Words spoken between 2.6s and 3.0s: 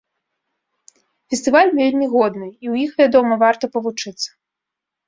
і ў іх,